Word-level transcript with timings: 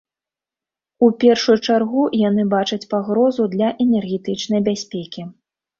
У 1.07 1.09
першую 1.25 1.57
чаргу 1.67 2.01
яны 2.23 2.47
бачаць 2.57 2.83
пагрозу 2.95 3.43
для 3.55 3.73
энергетычнай 3.87 4.61
бяспекі. 4.73 5.33